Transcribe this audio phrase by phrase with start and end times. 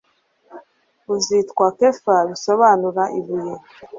[1.13, 3.55] Uzitwa Kefa, bisobanura Ibuye."